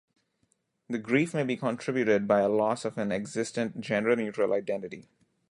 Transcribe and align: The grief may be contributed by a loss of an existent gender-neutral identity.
The 0.89 0.97
grief 0.97 1.31
may 1.35 1.43
be 1.43 1.55
contributed 1.55 2.27
by 2.27 2.39
a 2.39 2.49
loss 2.49 2.85
of 2.85 2.97
an 2.97 3.11
existent 3.11 3.79
gender-neutral 3.79 4.51
identity. 4.51 5.09